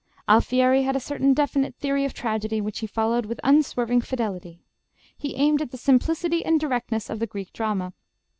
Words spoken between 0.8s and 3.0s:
had a certain definite theory of tragedy which he